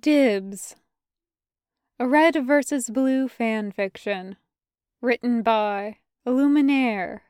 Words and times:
Dibs. 0.00 0.74
A 1.98 2.08
red 2.08 2.46
versus 2.46 2.88
blue 2.88 3.28
fan 3.28 3.72
fiction. 3.72 4.36
Written 5.00 5.42
by 5.42 5.98
illumynare. 6.26 7.20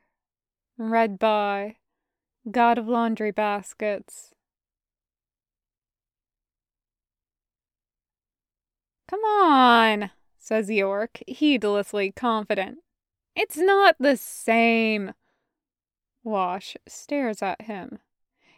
Read 0.77 1.19
by 1.19 1.75
God 2.49 2.77
of 2.77 2.87
Laundry 2.87 3.31
Baskets. 3.31 4.33
Come 9.09 9.23
on, 9.25 10.11
says 10.37 10.69
York, 10.69 11.19
heedlessly 11.27 12.11
confident. 12.11 12.79
It's 13.35 13.57
not 13.57 13.95
the 13.99 14.15
same. 14.15 15.13
Wash 16.23 16.77
stares 16.87 17.41
at 17.41 17.63
him. 17.63 17.99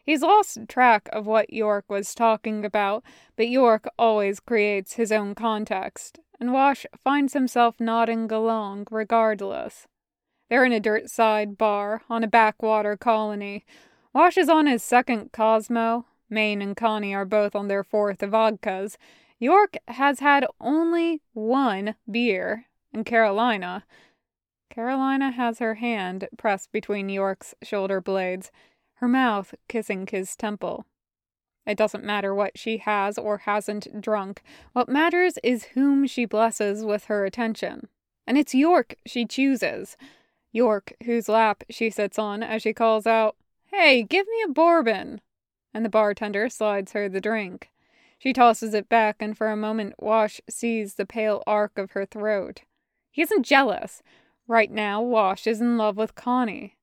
He's 0.06 0.22
lost 0.22 0.60
track 0.68 1.10
of 1.12 1.26
what 1.26 1.52
York 1.52 1.86
was 1.90 2.14
talking 2.14 2.64
about, 2.64 3.04
but 3.36 3.48
York 3.48 3.88
always 3.98 4.40
creates 4.40 4.94
his 4.94 5.12
own 5.12 5.34
context, 5.34 6.20
and 6.40 6.54
Wash 6.54 6.86
finds 7.04 7.34
himself 7.34 7.80
nodding 7.80 8.32
along 8.32 8.86
regardless. 8.92 9.88
They're 10.48 10.64
in 10.64 10.72
a 10.72 10.80
dirt 10.80 11.10
side 11.10 11.58
bar 11.58 12.04
on 12.08 12.24
a 12.24 12.28
backwater 12.28 12.96
colony. 12.96 13.66
Wash 14.14 14.38
is 14.38 14.48
on 14.48 14.68
his 14.68 14.84
second 14.84 15.32
Cosmo. 15.32 16.06
Maine 16.30 16.62
and 16.62 16.78
Connie 16.78 17.16
are 17.16 17.26
both 17.26 17.56
on 17.56 17.68
their 17.68 17.84
fourth 17.84 18.22
of 18.22 18.30
vodkas. 18.30 18.98
York 19.40 19.76
has 19.88 20.20
had 20.20 20.46
only 20.62 21.22
one 21.34 21.96
beer, 22.10 22.66
and 22.94 23.08
Carolina. 23.08 23.86
Carolina 24.70 25.32
has 25.32 25.60
her 25.60 25.76
hand 25.76 26.28
pressed 26.38 26.72
between 26.72 27.10
York's 27.10 27.56
shoulder 27.64 28.02
blades 28.02 28.52
her 28.96 29.08
mouth 29.08 29.56
kissing 29.68 30.08
his 30.08 30.36
temple. 30.36 30.86
It 31.66 31.78
doesn't 31.78 32.04
matter 32.04 32.34
what 32.34 32.58
she 32.58 32.78
has 32.78 33.18
or 33.18 33.40
hasn't 33.40 34.02
drunk. 34.02 34.44
What 34.74 34.88
matters 34.88 35.40
is 35.44 35.66
whom 35.74 36.06
she 36.06 36.26
blesses 36.26 36.86
with 36.86 37.06
her 37.06 37.26
attention. 37.26 37.88
And 38.28 38.38
it's 38.38 38.54
York 38.54 38.96
she 39.06 39.26
chooses. 39.26 39.98
York, 40.52 40.94
whose 41.06 41.28
lap 41.28 41.64
she 41.70 41.90
sits 41.90 42.18
on 42.20 42.44
as 42.44 42.62
she 42.62 42.74
calls 42.74 43.06
out, 43.08 43.36
Hey, 43.66 44.04
give 44.04 44.26
me 44.28 44.44
a 44.46 44.52
bourbon! 44.52 45.22
And 45.74 45.84
the 45.84 45.90
bartender 45.90 46.48
slides 46.50 46.94
her 46.94 47.10
the 47.10 47.20
drink. 47.20 47.72
She 48.18 48.32
tosses 48.32 48.74
it 48.74 48.88
back, 48.88 49.18
and 49.20 49.38
for 49.38 49.50
a 49.50 49.58
moment, 49.58 49.96
Wash 50.00 50.40
sees 50.50 50.96
the 50.96 51.06
pale 51.06 51.44
arc 51.46 51.78
of 51.78 51.92
her 51.92 52.06
throat. 52.06 52.62
He 53.12 53.22
isn't 53.22 53.44
jealous. 53.46 54.02
Right 54.48 54.72
now, 54.72 55.02
Wash 55.02 55.46
is 55.46 55.60
in 55.60 55.78
love 55.78 55.98
with 55.98 56.16
Connie. 56.16 56.75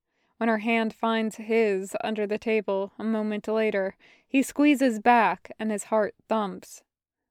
When 0.43 0.49
her 0.49 0.59
hand 0.59 0.93
finds 0.93 1.37
his 1.37 1.97
under 2.03 2.27
the 2.27 2.37
table 2.37 2.91
a 2.99 3.05
moment 3.05 3.47
later, 3.47 3.95
he 4.27 4.43
squeezes 4.43 4.99
back 4.99 5.53
and 5.57 5.71
his 5.71 5.85
heart 5.85 6.17
thumps. 6.29 6.83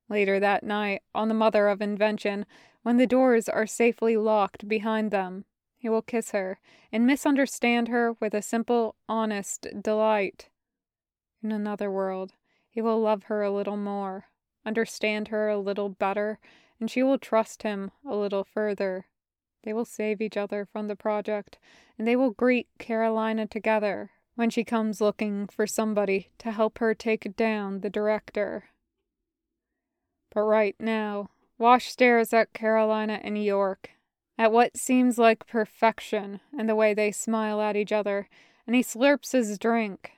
Later 0.08 0.40
that 0.40 0.64
night, 0.64 1.02
on 1.14 1.28
the 1.28 1.34
Mother 1.34 1.67
of 1.67 1.82
Invention, 1.82 2.45
when 2.84 2.95
the 2.95 3.06
doors 3.06 3.50
are 3.50 3.67
safely 3.67 4.16
locked 4.16 4.66
behind 4.66 5.12
them, 5.12 5.44
he 5.78 5.89
will 5.89 6.02
kiss 6.02 6.32
her 6.32 6.62
and 6.89 7.06
misunderstand 7.06 7.89
her 7.89 8.14
with 8.22 8.34
a 8.34 8.42
simple, 8.42 8.95
honest 9.09 9.67
delight. 9.82 10.48
In 11.44 11.52
another 11.52 11.92
world, 11.92 12.32
he 12.70 12.82
will 12.82 13.02
love 13.02 13.23
her 13.23 13.44
a 13.44 13.52
little 13.52 13.76
more, 13.76 14.28
understand 14.66 15.28
her 15.28 15.50
a 15.50 15.59
little 15.59 15.89
better, 15.89 16.39
and 16.80 16.89
she 16.89 17.04
will 17.04 17.20
trust 17.20 17.64
him 17.64 17.92
a 18.09 18.16
little 18.16 18.45
further. 18.45 19.08
They 19.64 19.73
will 19.73 19.86
save 19.86 20.22
each 20.22 20.38
other 20.38 20.66
from 20.66 20.88
the 20.88 20.95
project, 20.95 21.58
and 21.98 22.08
they 22.08 22.16
will 22.16 22.31
greet 22.31 22.67
Carolina 22.80 23.45
together 23.45 24.12
when 24.36 24.50
she 24.50 24.64
comes 24.64 25.02
looking 25.02 25.48
for 25.48 25.67
somebody 25.67 26.30
to 26.40 26.52
help 26.52 26.80
her 26.80 26.94
take 26.95 27.36
down 27.36 27.82
the 27.82 27.89
director. 27.89 28.66
But 30.34 30.42
right 30.42 30.76
now, 30.80 31.30
Wash 31.58 31.89
stares 31.92 32.34
at 32.34 32.54
Carolina 32.54 33.20
and 33.22 33.44
York, 33.44 33.92
at 34.38 34.52
what 34.52 34.78
seems 34.78 35.20
like 35.20 35.45
perfection 35.45 36.39
in 36.58 36.66
the 36.66 36.76
way 36.76 36.94
they 36.94 37.11
smile 37.11 37.61
at 37.61 37.76
each 37.76 37.92
other, 37.92 38.27
and 38.66 38.76
he 38.76 38.82
slurps 38.82 39.33
his 39.33 39.60
drink. 39.60 40.14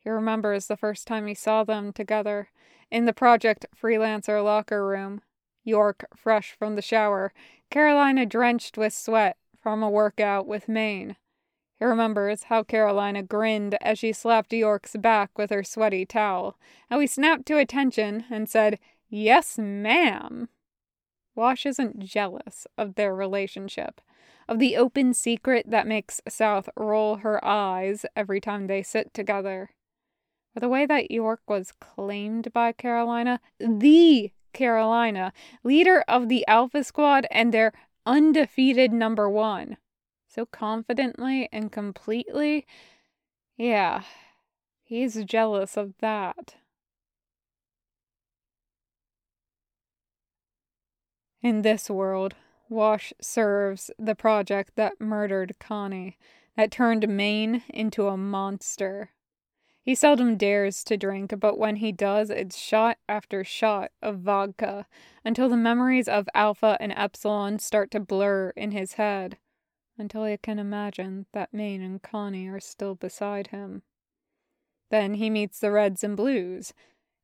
He 0.00 0.10
remembers 0.10 0.66
the 0.66 0.76
first 0.76 1.06
time 1.06 1.26
he 1.26 1.34
saw 1.34 1.62
them 1.62 1.92
together 1.92 2.48
in 2.90 3.04
the 3.04 3.12
project 3.12 3.66
freelancer 3.80 4.42
locker 4.42 4.84
room. 4.84 5.20
York 5.62 6.06
fresh 6.16 6.56
from 6.58 6.74
the 6.74 6.82
shower, 6.82 7.32
Carolina 7.70 8.26
drenched 8.26 8.76
with 8.76 8.92
sweat 8.92 9.36
from 9.62 9.82
a 9.82 9.90
workout 9.90 10.46
with 10.46 10.68
Maine. 10.68 11.16
He 11.78 11.84
remembers 11.84 12.44
how 12.44 12.62
Carolina 12.64 13.22
grinned 13.22 13.78
as 13.80 13.98
she 13.98 14.12
slapped 14.12 14.52
York's 14.52 14.96
back 14.96 15.38
with 15.38 15.50
her 15.50 15.62
sweaty 15.62 16.04
towel, 16.04 16.58
how 16.90 16.98
he 16.98 17.06
snapped 17.06 17.46
to 17.46 17.58
attention 17.58 18.24
and 18.28 18.48
said, 18.48 18.78
Yes, 19.08 19.56
ma'am. 19.56 20.48
Wash 21.34 21.64
isn't 21.64 22.00
jealous 22.00 22.66
of 22.76 22.96
their 22.96 23.14
relationship, 23.14 24.00
of 24.48 24.58
the 24.58 24.76
open 24.76 25.14
secret 25.14 25.64
that 25.70 25.86
makes 25.86 26.20
South 26.28 26.68
roll 26.76 27.16
her 27.16 27.42
eyes 27.44 28.04
every 28.16 28.40
time 28.40 28.66
they 28.66 28.82
sit 28.82 29.14
together. 29.14 29.70
But 30.52 30.60
the 30.60 30.68
way 30.68 30.86
that 30.86 31.10
York 31.10 31.40
was 31.46 31.72
claimed 31.80 32.52
by 32.52 32.72
Carolina, 32.72 33.40
the 33.58 34.32
Carolina, 34.52 35.32
leader 35.62 36.04
of 36.08 36.28
the 36.28 36.46
Alpha 36.46 36.84
Squad 36.84 37.26
and 37.30 37.52
their 37.52 37.72
undefeated 38.06 38.92
number 38.92 39.28
one. 39.28 39.76
So 40.26 40.46
confidently 40.46 41.48
and 41.52 41.72
completely. 41.72 42.66
Yeah, 43.56 44.02
he's 44.82 45.24
jealous 45.24 45.76
of 45.76 45.94
that. 46.00 46.54
In 51.42 51.62
this 51.62 51.88
world, 51.88 52.34
Wash 52.68 53.12
serves 53.20 53.90
the 53.98 54.14
project 54.14 54.76
that 54.76 55.00
murdered 55.00 55.56
Connie, 55.58 56.18
that 56.56 56.70
turned 56.70 57.08
Maine 57.08 57.62
into 57.68 58.06
a 58.06 58.16
monster. 58.16 59.10
He 59.90 59.96
seldom 59.96 60.36
dares 60.36 60.84
to 60.84 60.96
drink, 60.96 61.34
but 61.40 61.58
when 61.58 61.74
he 61.74 61.90
does, 61.90 62.30
it's 62.30 62.56
shot 62.56 62.98
after 63.08 63.42
shot 63.42 63.90
of 64.00 64.20
vodka 64.20 64.86
until 65.24 65.48
the 65.48 65.56
memories 65.56 66.06
of 66.06 66.28
Alpha 66.32 66.76
and 66.78 66.92
Epsilon 66.92 67.58
start 67.58 67.90
to 67.90 67.98
blur 67.98 68.50
in 68.50 68.70
his 68.70 68.92
head, 68.92 69.36
until 69.98 70.26
he 70.26 70.36
can 70.36 70.60
imagine 70.60 71.26
that 71.32 71.52
Maine 71.52 71.82
and 71.82 72.00
Connie 72.00 72.48
are 72.48 72.60
still 72.60 72.94
beside 72.94 73.48
him. 73.48 73.82
Then 74.90 75.14
he 75.14 75.28
meets 75.28 75.58
the 75.58 75.72
Reds 75.72 76.04
and 76.04 76.16
Blues. 76.16 76.72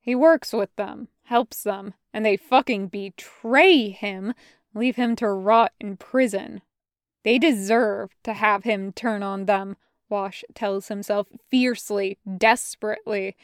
He 0.00 0.16
works 0.16 0.52
with 0.52 0.74
them, 0.74 1.06
helps 1.26 1.62
them, 1.62 1.94
and 2.12 2.26
they 2.26 2.36
fucking 2.36 2.88
betray 2.88 3.90
him, 3.90 4.34
leave 4.74 4.96
him 4.96 5.14
to 5.14 5.28
rot 5.28 5.72
in 5.78 5.98
prison. 5.98 6.62
They 7.22 7.38
deserve 7.38 8.10
to 8.24 8.32
have 8.32 8.64
him 8.64 8.92
turn 8.92 9.22
on 9.22 9.44
them 9.44 9.76
Wash 10.08 10.44
tells 10.54 10.88
himself 10.88 11.26
fiercely, 11.50 12.18
desperately. 12.36 13.36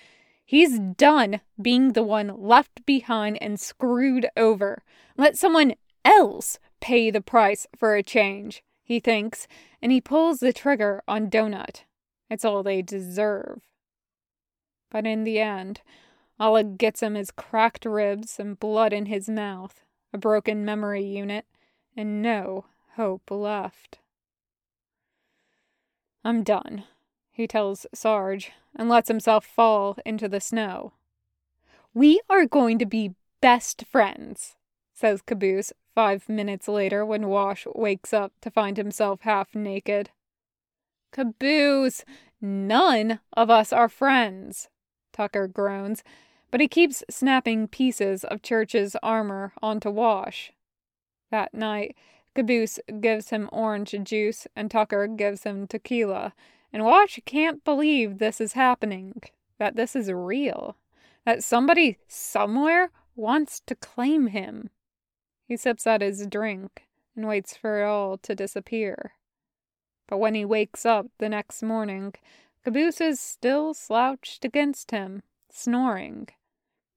He's 0.45 0.78
done 0.78 1.41
being 1.61 1.93
the 1.93 2.03
one 2.03 2.41
left 2.41 2.84
behind 2.87 3.39
and 3.43 3.59
screwed 3.59 4.28
over. 4.37 4.83
Let 5.17 5.37
someone 5.37 5.75
else 6.05 6.59
pay 6.81 7.11
the 7.11 7.21
price 7.21 7.67
for 7.77 7.95
a 7.95 8.03
change, 8.03 8.62
he 8.83 9.00
thinks, 9.00 9.47
and 9.81 9.93
he 9.93 10.00
pulls 10.00 10.41
the 10.41 10.53
trigger 10.53 11.03
on 11.09 11.31
Donut. 11.31 11.84
It's 12.28 12.45
all 12.45 12.62
they 12.62 12.83
deserve. 12.83 13.62
But 14.91 15.06
in 15.06 15.25
the 15.25 15.41
end, 15.41 15.81
it 16.39 16.79
gets 16.79 17.03
him 17.03 17.17
is 17.17 17.31
cracked 17.31 17.84
ribs 17.84 18.39
and 18.39 18.59
blood 18.59 18.93
in 18.93 19.06
his 19.06 19.29
mouth, 19.29 19.83
a 20.12 20.19
broken 20.19 20.65
memory 20.65 21.05
unit, 21.05 21.47
and 21.97 22.21
no 22.21 22.67
hope 22.97 23.31
left. 23.31 23.99
I'm 26.25 26.43
done, 26.43 26.84
he 27.31 27.47
tells 27.47 27.87
Sarge, 27.93 28.53
and 28.77 28.88
lets 28.88 29.09
himself 29.09 29.44
fall 29.44 29.97
into 30.06 30.28
the 30.28 30.41
snow. 30.41 30.93
We 31.94 32.21
are 32.31 32.47
going 32.47 32.78
to 32.78 32.87
be 32.87 33.14
best 33.41 33.85
friends, 33.91 34.56
says 34.93 35.20
Caboose 35.20 35.73
five 35.94 36.29
minutes 36.29 36.69
later 36.69 37.05
when 37.05 37.29
Wash 37.29 37.67
wakes 37.75 38.12
up 38.12 38.32
to 38.41 38.50
find 38.50 38.76
himself 38.76 39.23
half 39.23 39.55
naked. 39.55 40.11
Caboose, 41.12 42.05
none 42.41 43.20
of 43.35 43.50
us 43.50 43.73
are 43.73 43.88
friends, 43.88 44.69
Tucker 45.12 45.46
groans, 45.46 46.02
but 46.50 46.61
he 46.61 46.69
keeps 46.69 47.02
snapping 47.11 47.69
pieces 47.69 48.25
of 48.25 48.43
Church's 48.43 48.96
armor 49.02 49.52
onto 49.61 49.91
Wash. 49.91 50.52
That 51.31 51.52
night, 51.52 51.96
Caboose 52.34 52.79
gives 53.00 53.31
him 53.31 53.49
orange 53.52 53.94
juice, 54.05 54.46
and 54.56 54.70
Tucker 54.70 55.06
gives 55.06 55.44
him 55.44 55.67
tequila. 55.67 56.32
And 56.73 56.84
Wash 56.84 57.20
can't 57.26 57.64
believe 57.64 58.19
this 58.19 58.40
is 58.40 58.55
happening, 58.55 59.23
that 59.58 59.76
this 59.76 59.94
is 59.94 60.11
real, 60.11 60.76
that 61.26 61.44
somebody 61.44 61.99
somewhere 62.08 62.90
wants 63.14 63.61
to 63.67 63.75
claim 63.75 64.29
him. 64.29 64.70
He 65.46 65.56
sips 65.56 65.87
at 65.87 66.00
his 66.00 66.26
drink 66.26 66.87
and 67.14 67.29
waits 67.29 67.55
for 67.55 67.82
it 67.82 67.84
all 67.84 68.17
to 68.19 68.34
disappear. 68.34 69.12
But 70.08 70.19
when 70.19 70.34
he 70.34 70.44
wakes 70.44 70.87
up 70.87 71.06
the 71.19 71.29
next 71.29 71.62
morning, 71.62 72.14
Caboose 72.64 73.00
is 73.00 73.20
still 73.20 73.75
slouched 73.75 74.44
against 74.44 74.90
him, 74.90 75.23
snoring. 75.50 76.29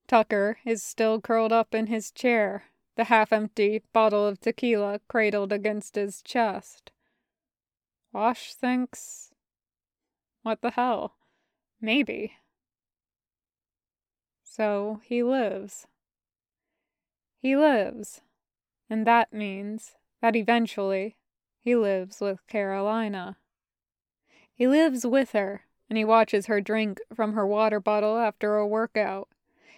Tucker 0.07 0.59
is 0.65 0.83
still 0.83 1.19
curled 1.19 1.51
up 1.51 1.73
in 1.73 1.87
his 1.87 2.11
chair, 2.11 2.65
the 2.95 3.05
half 3.05 3.33
empty 3.33 3.81
bottle 3.93 4.25
of 4.25 4.39
tequila 4.39 4.99
cradled 5.07 5.51
against 5.51 5.95
his 5.95 6.21
chest. 6.21 6.91
Wash 8.13 8.53
thinks. 8.53 9.31
What 10.43 10.61
the 10.61 10.71
hell? 10.71 11.15
Maybe. 11.81 12.33
So 14.43 15.01
he 15.03 15.21
lives. 15.21 15.87
He 17.41 17.55
lives. 17.55 18.21
And 18.89 19.05
that 19.05 19.33
means 19.33 19.95
that 20.21 20.35
eventually 20.35 21.17
he 21.59 21.75
lives 21.75 22.21
with 22.21 22.45
Carolina. 22.47 23.37
He 24.53 24.67
lives 24.67 25.05
with 25.05 25.31
her, 25.33 25.65
and 25.89 25.97
he 25.97 26.05
watches 26.05 26.45
her 26.45 26.61
drink 26.61 27.01
from 27.13 27.33
her 27.33 27.45
water 27.45 27.79
bottle 27.79 28.17
after 28.17 28.55
a 28.55 28.65
workout. 28.65 29.27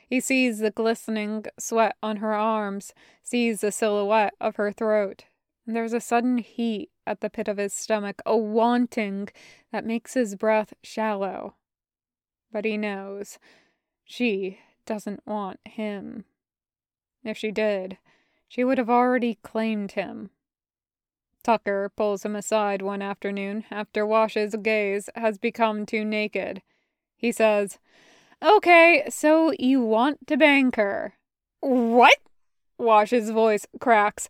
He 0.08 0.22
sees 0.22 0.60
the 0.60 0.72
glistening 0.72 1.46
sweat 1.60 1.98
on 2.02 2.18
her 2.18 2.34
arms, 2.34 2.94
sees 3.22 3.60
the 3.60 3.74
silhouette 3.74 4.34
of 4.40 4.56
her 4.56 4.72
throat, 4.72 5.26
and 5.66 5.76
there's 5.76 5.94
a 5.94 6.00
sudden 6.00 6.38
heat 6.38 6.92
at 7.06 7.20
the 7.20 7.30
pit 7.30 7.50
of 7.50 7.58
his 7.58 7.74
stomach, 7.74 8.22
a 8.26 8.38
wanting 8.38 9.28
that 9.72 9.86
makes 9.86 10.14
his 10.14 10.36
breath 10.36 10.74
shallow. 10.82 11.56
But 12.52 12.64
he 12.64 12.78
knows 12.78 13.38
she 14.06 14.60
doesn't 14.86 15.28
want 15.28 15.60
him. 15.66 16.24
If 17.26 17.38
she 17.38 17.52
did, 17.52 17.98
she 18.48 18.64
would 18.64 18.78
have 18.78 18.90
already 18.90 19.36
claimed 19.44 19.92
him. 19.92 20.30
Tucker 21.44 21.92
pulls 21.96 22.24
him 22.24 22.36
aside 22.36 22.82
one 22.82 23.02
afternoon 23.02 23.66
after 23.70 24.06
Wash's 24.06 24.56
gaze 24.62 25.10
has 25.16 25.38
become 25.38 25.86
too 25.86 26.06
naked. 26.06 26.62
He 27.18 27.34
says, 27.34 27.80
Okay, 28.44 29.04
so 29.10 29.52
you 29.58 29.82
want 29.82 30.28
to 30.28 30.38
bang 30.38 30.72
her. 30.76 31.16
What? 31.60 32.18
Wash's 32.78 33.32
voice 33.32 33.66
cracks. 33.80 34.30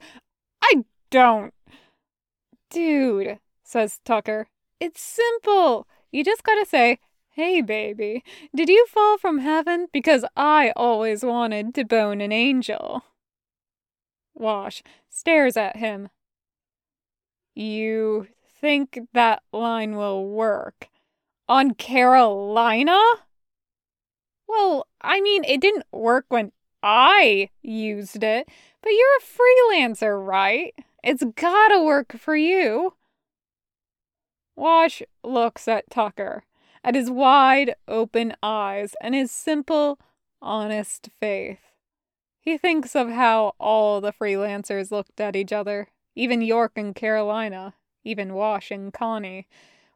I 0.64 0.86
don't. 1.12 1.54
Dude, 2.70 3.40
says 3.64 4.00
Tucker, 4.06 4.48
it's 4.80 5.02
simple. 5.02 5.88
You 6.12 6.24
just 6.24 6.44
gotta 6.44 6.66
say, 6.66 7.00
Hey, 7.32 7.62
baby, 7.62 8.24
did 8.56 8.68
you 8.68 8.88
fall 8.88 9.18
from 9.18 9.40
heaven? 9.40 9.88
Because 9.94 10.26
I 10.36 10.72
always 10.76 11.24
wanted 11.24 11.76
to 11.76 11.86
bone 11.86 12.20
an 12.20 12.32
angel. 12.32 13.04
Wash 14.34 14.82
stares 15.10 15.56
at 15.56 15.78
him. 15.78 16.10
You 17.54 18.28
think 18.60 19.00
that 19.14 19.44
line 19.52 19.96
will 19.96 20.28
work? 20.28 20.90
On 21.48 21.74
Carolina? 21.74 23.00
Well, 24.48 24.88
I 25.02 25.22
mean, 25.22 25.44
it 25.44 25.62
didn't 25.62 25.86
work 25.92 26.26
when 26.30 26.52
I 26.82 27.50
used 27.62 28.24
it, 28.24 28.48
but 28.82 28.90
you're 28.90 29.18
a 29.18 29.82
freelancer, 29.82 30.26
right? 30.26 30.74
It's 31.04 31.24
gotta 31.36 31.82
work 31.82 32.14
for 32.18 32.36
you. 32.36 32.94
Wash 34.56 35.04
looks 35.24 35.68
at 35.68 35.90
Tucker, 35.90 36.46
at 36.84 36.96
his 36.96 37.12
wide 37.12 37.76
open 37.88 38.36
eyes 38.42 38.96
and 39.02 39.14
his 39.14 39.32
simple, 39.32 40.00
honest 40.42 41.10
faith. 41.20 41.60
He 42.40 42.58
thinks 42.58 42.96
of 42.96 43.10
how 43.10 43.54
all 43.60 44.00
the 44.00 44.14
freelancers 44.14 44.90
looked 44.90 45.20
at 45.20 45.36
each 45.36 45.52
other, 45.52 45.90
even 46.16 46.42
York 46.42 46.72
and 46.76 46.96
Carolina, 46.96 47.76
even 48.04 48.34
Wash 48.34 48.72
and 48.72 48.94
Connie, 48.94 49.48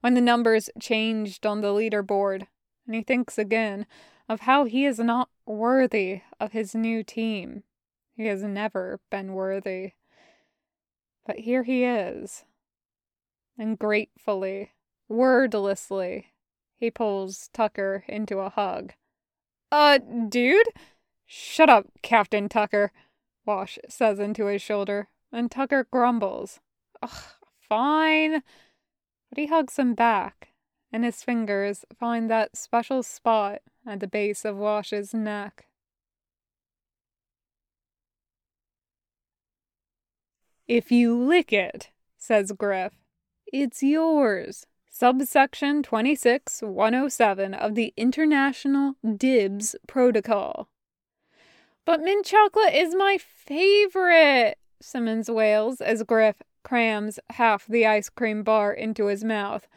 when 0.01 0.15
the 0.15 0.21
numbers 0.21 0.69
changed 0.79 1.45
on 1.45 1.61
the 1.61 1.69
leaderboard, 1.69 2.47
and 2.85 2.95
he 2.95 3.03
thinks 3.03 3.37
again 3.37 3.85
of 4.31 4.39
how 4.39 4.63
he 4.63 4.85
is 4.85 4.97
not 4.97 5.27
worthy 5.45 6.21
of 6.39 6.53
his 6.53 6.73
new 6.73 7.03
team. 7.03 7.63
He 8.15 8.27
has 8.27 8.43
never 8.43 9.01
been 9.09 9.33
worthy. 9.33 9.91
But 11.27 11.39
here 11.39 11.63
he 11.63 11.83
is. 11.83 12.45
And 13.59 13.77
gratefully, 13.77 14.71
wordlessly, 15.09 16.27
he 16.77 16.89
pulls 16.89 17.49
Tucker 17.51 18.05
into 18.07 18.39
a 18.39 18.49
hug. 18.49 18.93
Uh, 19.69 19.97
dude? 19.97 20.67
Shut 21.25 21.69
up, 21.69 21.87
Captain 22.01 22.47
Tucker, 22.47 22.93
Wash 23.45 23.79
says 23.89 24.17
into 24.17 24.45
his 24.45 24.61
shoulder, 24.61 25.09
and 25.33 25.51
Tucker 25.51 25.87
grumbles. 25.91 26.61
Ugh, 27.03 27.09
fine. 27.67 28.43
But 29.29 29.39
he 29.39 29.47
hugs 29.47 29.77
him 29.77 29.93
back, 29.93 30.53
and 30.89 31.03
his 31.03 31.21
fingers 31.21 31.83
find 31.99 32.29
that 32.29 32.55
special 32.55 33.03
spot 33.03 33.59
at 33.85 33.99
the 33.99 34.07
base 34.07 34.45
of 34.45 34.57
Wash's 34.57 35.13
neck. 35.13 35.67
If 40.67 40.91
you 40.91 41.17
lick 41.17 41.51
it, 41.51 41.89
says 42.17 42.51
Grif, 42.53 42.93
it's 43.51 43.83
yours. 43.83 44.65
Subsection 44.89 45.83
26107 45.83 47.53
of 47.53 47.75
the 47.75 47.93
International 47.97 48.95
DIBS 49.03 49.75
Protocol. 49.87 50.69
But 51.85 52.01
mint 52.01 52.25
chocolate 52.25 52.73
is 52.73 52.93
my 52.93 53.17
favorite, 53.17 54.57
Simmons 54.81 55.29
wails 55.29 55.81
as 55.81 56.03
Grif 56.03 56.35
crams 56.63 57.19
half 57.31 57.65
the 57.67 57.85
ice 57.85 58.09
cream 58.09 58.43
bar 58.43 58.71
into 58.71 59.07
his 59.07 59.23
mouth. 59.23 59.67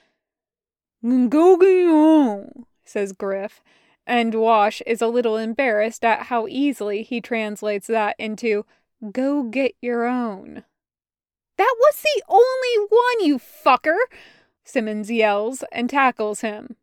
Go 1.03 1.57
get 1.57 1.89
on, 1.89 2.67
says 2.85 3.13
Grif, 3.13 3.63
and 4.07 4.35
Wash 4.35 4.81
is 4.87 5.01
a 5.01 5.09
little 5.09 5.37
embarrassed 5.37 6.05
at 6.05 6.27
how 6.27 6.47
easily 6.49 7.03
he 7.03 7.21
translates 7.21 7.87
that 7.87 8.17
into 8.19 8.67
go 9.13 9.43
get 9.43 9.75
your 9.81 10.05
own. 10.05 10.65
That 11.57 11.75
was 11.79 12.03
the 12.03 12.23
only 12.29 12.87
one, 12.89 13.27
you 13.27 13.39
fucker! 13.39 13.97
Simmons 14.65 15.11
yells 15.11 15.63
and 15.73 15.89
tackles 15.89 16.41
him. 16.41 16.77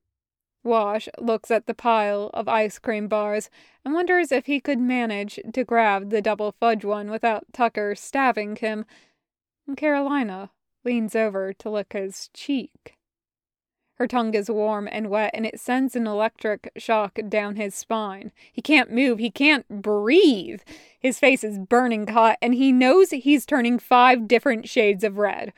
Wash 0.64 1.10
looks 1.18 1.50
at 1.50 1.66
the 1.66 1.74
pile 1.74 2.30
of 2.34 2.48
ice 2.48 2.78
cream 2.78 3.08
bars 3.08 3.50
and 3.84 3.94
wonders 3.94 4.32
if 4.32 4.46
he 4.46 4.60
could 4.60 4.80
manage 4.80 5.40
to 5.54 5.64
grab 5.64 6.12
the 6.12 6.22
double 6.22 6.52
fudge 6.52 6.86
one 6.86 7.10
without 7.10 7.46
Tucker 7.52 7.96
stabbing 7.96 8.56
him. 8.56 8.86
Carolina 9.76 10.52
leans 10.84 11.16
over 11.16 11.54
to 11.54 11.70
lick 11.70 11.94
his 11.94 12.30
cheek. 12.34 12.96
Her 14.02 14.08
tongue 14.08 14.34
is 14.34 14.50
warm 14.50 14.90
and 14.92 15.12
wet, 15.12 15.30
and 15.32 15.46
it 15.46 15.60
sends 15.60 15.96
an 15.96 16.08
electric 16.08 16.72
shock 16.76 17.20
down 17.30 17.58
his 17.58 17.76
spine. 17.76 18.32
He 18.52 18.60
can't 18.60 18.92
move, 18.92 19.20
he 19.20 19.30
can't 19.30 19.68
breathe. 19.70 20.62
His 21.00 21.20
face 21.20 21.44
is 21.44 21.60
burning 21.60 22.08
hot, 22.08 22.40
and 22.42 22.56
he 22.56 22.72
knows 22.72 23.12
he's 23.12 23.46
turning 23.46 23.78
five 23.78 24.28
different 24.28 24.68
shades 24.68 25.04
of 25.04 25.20
red. 25.20 25.54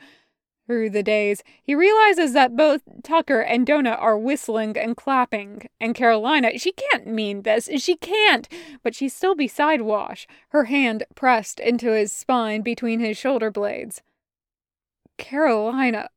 Through 0.66 0.90
the 0.90 1.02
daze, 1.02 1.42
he 1.62 1.74
realizes 1.74 2.34
that 2.34 2.54
both 2.54 2.82
Tucker 3.02 3.40
and 3.40 3.66
Donut 3.66 3.98
are 3.98 4.18
whistling 4.18 4.76
and 4.76 4.94
clapping, 4.94 5.70
and 5.80 5.94
Carolina, 5.94 6.58
she 6.58 6.72
can't 6.72 7.06
mean 7.06 7.44
this, 7.44 7.70
she 7.78 7.96
can't, 7.96 8.46
but 8.82 8.94
she's 8.94 9.14
still 9.14 9.34
beside 9.34 9.80
Wash, 9.80 10.26
her 10.50 10.64
hand 10.64 11.04
pressed 11.14 11.60
into 11.60 11.92
his 11.92 12.12
spine 12.12 12.60
between 12.60 13.00
his 13.00 13.16
shoulder 13.16 13.50
blades. 13.50 14.02
Carolina, 15.16 16.10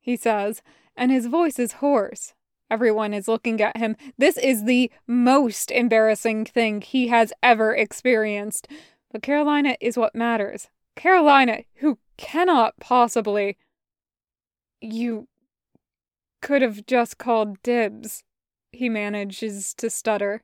he 0.00 0.16
says, 0.16 0.62
and 0.98 1.10
his 1.10 1.26
voice 1.26 1.58
is 1.58 1.74
hoarse. 1.74 2.34
Everyone 2.70 3.14
is 3.14 3.28
looking 3.28 3.62
at 3.62 3.78
him. 3.78 3.96
This 4.18 4.36
is 4.36 4.64
the 4.64 4.90
most 5.06 5.70
embarrassing 5.70 6.44
thing 6.44 6.82
he 6.82 7.08
has 7.08 7.32
ever 7.42 7.74
experienced. 7.74 8.68
But 9.10 9.22
Carolina 9.22 9.76
is 9.80 9.96
what 9.96 10.14
matters. 10.14 10.68
Carolina, 10.96 11.62
who 11.76 11.98
cannot 12.18 12.74
possibly. 12.78 13.56
You 14.80 15.28
could 16.42 16.60
have 16.62 16.84
just 16.86 17.16
called 17.16 17.62
dibs, 17.62 18.22
he 18.70 18.88
manages 18.88 19.74
to 19.74 19.88
stutter. 19.88 20.42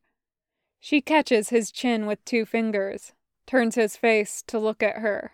She 0.80 1.00
catches 1.00 1.50
his 1.50 1.70
chin 1.70 2.06
with 2.06 2.24
two 2.24 2.44
fingers, 2.44 3.12
turns 3.46 3.74
his 3.74 3.96
face 3.96 4.42
to 4.46 4.58
look 4.58 4.82
at 4.82 4.98
her. 4.98 5.32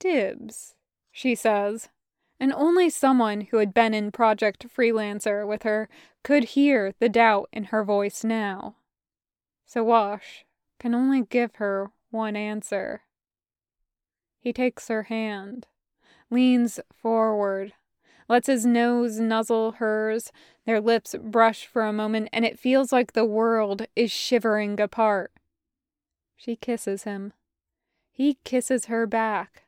Dibs, 0.00 0.74
she 1.12 1.34
says, 1.34 1.88
and 2.40 2.52
only 2.52 2.88
someone 2.90 3.42
who 3.42 3.58
had 3.58 3.74
been 3.74 3.94
in 3.94 4.12
Project 4.12 4.66
Freelancer 4.68 5.46
with 5.46 5.64
her 5.64 5.88
could 6.22 6.44
hear 6.44 6.94
the 7.00 7.08
doubt 7.08 7.48
in 7.52 7.64
her 7.64 7.84
voice 7.84 8.24
now. 8.24 8.76
So 9.66 9.84
Wash 9.84 10.44
can 10.78 10.94
only 10.94 11.22
give 11.22 11.56
her 11.56 11.90
one 12.10 12.36
answer. 12.36 13.02
He 14.40 14.52
takes 14.52 14.88
her 14.88 15.04
hand 15.04 15.66
leans 16.30 16.80
forward, 16.92 17.72
lets 18.28 18.46
his 18.46 18.66
nose 18.66 19.18
nuzzle 19.18 19.72
hers, 19.72 20.30
their 20.66 20.80
lips 20.80 21.14
brush 21.22 21.66
for 21.66 21.82
a 21.82 21.92
moment, 21.92 22.28
and 22.32 22.44
it 22.44 22.58
feels 22.58 22.92
like 22.92 23.12
the 23.12 23.24
world 23.24 23.86
is 23.96 24.10
shivering 24.10 24.80
apart. 24.80 25.32
She 26.36 26.56
kisses 26.56 27.04
him. 27.04 27.32
He 28.12 28.38
kisses 28.44 28.86
her 28.86 29.06
back. 29.06 29.64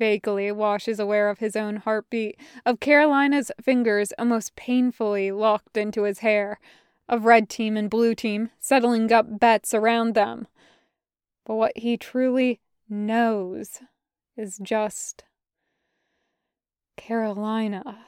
Vaguely, 0.00 0.50
Wash 0.50 0.88
is 0.88 0.98
aware 0.98 1.28
of 1.28 1.40
his 1.40 1.54
own 1.54 1.76
heartbeat, 1.76 2.40
of 2.64 2.80
Carolina's 2.80 3.52
fingers 3.60 4.14
almost 4.18 4.56
painfully 4.56 5.30
locked 5.30 5.76
into 5.76 6.04
his 6.04 6.20
hair, 6.20 6.58
of 7.06 7.26
red 7.26 7.50
team 7.50 7.76
and 7.76 7.90
blue 7.90 8.14
team 8.14 8.50
settling 8.58 9.12
up 9.12 9.38
bets 9.38 9.74
around 9.74 10.14
them. 10.14 10.46
But 11.44 11.56
what 11.56 11.72
he 11.76 11.98
truly 11.98 12.60
knows 12.88 13.82
is 14.38 14.58
just 14.62 15.24
Carolina 16.96 18.06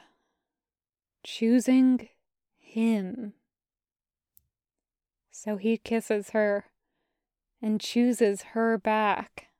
choosing 1.23 2.09
him. 2.57 3.33
So 5.29 5.57
he 5.57 5.77
kisses 5.77 6.31
her 6.31 6.65
and 7.61 7.79
chooses 7.79 8.41
her 8.53 8.79
back. 8.79 9.52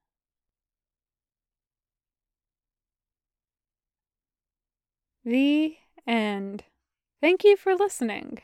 The 5.25 5.77
end. 6.07 6.63
Thank 7.21 7.43
you 7.43 7.57
for 7.57 7.75
listening. 7.75 8.41